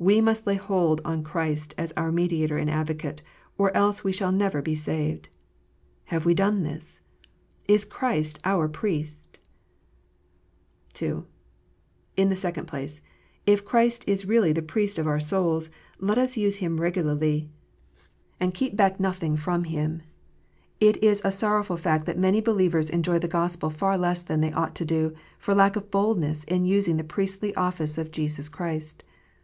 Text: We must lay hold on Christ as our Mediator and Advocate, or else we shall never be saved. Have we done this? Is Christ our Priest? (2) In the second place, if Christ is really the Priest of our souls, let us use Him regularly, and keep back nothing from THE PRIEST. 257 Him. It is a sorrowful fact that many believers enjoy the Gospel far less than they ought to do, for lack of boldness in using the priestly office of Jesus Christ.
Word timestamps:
We 0.00 0.20
must 0.20 0.48
lay 0.48 0.56
hold 0.56 1.00
on 1.04 1.22
Christ 1.22 1.76
as 1.78 1.92
our 1.96 2.10
Mediator 2.10 2.58
and 2.58 2.68
Advocate, 2.68 3.22
or 3.56 3.72
else 3.72 4.02
we 4.02 4.10
shall 4.10 4.32
never 4.32 4.60
be 4.60 4.74
saved. 4.74 5.28
Have 6.06 6.26
we 6.26 6.34
done 6.34 6.64
this? 6.64 7.02
Is 7.68 7.84
Christ 7.84 8.40
our 8.44 8.66
Priest? 8.66 9.38
(2) 10.94 11.24
In 12.16 12.30
the 12.30 12.34
second 12.34 12.66
place, 12.66 13.00
if 13.46 13.64
Christ 13.64 14.02
is 14.08 14.26
really 14.26 14.52
the 14.52 14.60
Priest 14.60 14.98
of 14.98 15.06
our 15.06 15.20
souls, 15.20 15.70
let 16.00 16.18
us 16.18 16.36
use 16.36 16.56
Him 16.56 16.80
regularly, 16.80 17.48
and 18.40 18.52
keep 18.52 18.74
back 18.74 18.98
nothing 18.98 19.36
from 19.36 19.62
THE 19.62 19.68
PRIEST. 19.68 20.00
257 20.80 20.80
Him. 21.00 21.02
It 21.04 21.08
is 21.08 21.22
a 21.24 21.30
sorrowful 21.30 21.76
fact 21.76 22.06
that 22.06 22.18
many 22.18 22.40
believers 22.40 22.90
enjoy 22.90 23.20
the 23.20 23.28
Gospel 23.28 23.70
far 23.70 23.96
less 23.96 24.22
than 24.24 24.40
they 24.40 24.50
ought 24.50 24.74
to 24.74 24.84
do, 24.84 25.14
for 25.38 25.54
lack 25.54 25.76
of 25.76 25.92
boldness 25.92 26.42
in 26.42 26.64
using 26.64 26.96
the 26.96 27.04
priestly 27.04 27.54
office 27.54 27.98
of 27.98 28.10
Jesus 28.10 28.48
Christ. 28.48 29.04